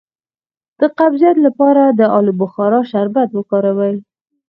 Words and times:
د 0.79 0.81
قبضیت 0.99 1.37
لپاره 1.45 1.83
د 1.99 2.01
الو 2.17 2.33
بخارا 2.41 2.79
شربت 2.91 3.29
وکاروئ 3.33 3.95